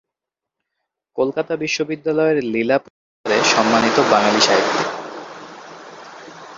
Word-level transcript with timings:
কলকাতা 1.17 1.53
বিশ্ববিদ্যালয়ের 1.55 2.37
লীলা 2.43 2.77
পুরস্কারে 2.77 3.37
সম্মানিত 3.45 3.97
বাঙালি 4.11 4.41
সাহিত্যিক। 4.41 4.87